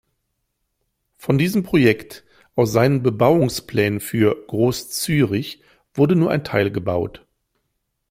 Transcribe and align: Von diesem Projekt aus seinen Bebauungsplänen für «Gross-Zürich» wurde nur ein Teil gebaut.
Von 1.19 1.37
diesem 1.37 1.61
Projekt 1.61 2.23
aus 2.55 2.71
seinen 2.71 3.03
Bebauungsplänen 3.03 3.99
für 3.99 4.47
«Gross-Zürich» 4.47 5.61
wurde 5.93 6.15
nur 6.15 6.31
ein 6.31 6.43
Teil 6.43 6.71
gebaut. 6.71 7.23